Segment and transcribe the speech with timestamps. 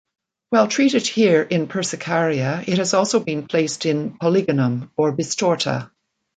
[0.49, 5.91] While treated here in "Persicaria", it has also been placed in "Polygonum" or "Bistorta".